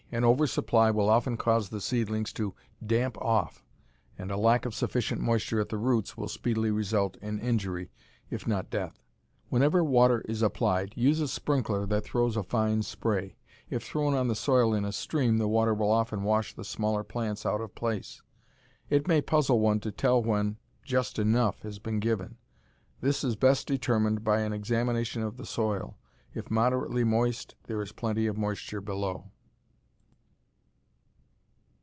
[0.13, 2.53] An over supply will often cause the seedlings to
[2.85, 3.63] "damp off,"
[4.17, 7.89] and a lack of sufficient moisture at the roots will speedily result in injury,
[8.29, 9.01] if not death.
[9.47, 13.37] Whenever water is applied, use a sprinkler that throws a fine spray.
[13.69, 17.05] If thrown on the soil in a stream the water will often wash the smaller
[17.05, 18.21] plants out of place.
[18.89, 22.35] It may puzzle one to tell when just enough has been given.
[22.99, 25.95] This is best determined by an examination of the soil.
[26.33, 29.31] If moderately moist there is plenty of moisture below.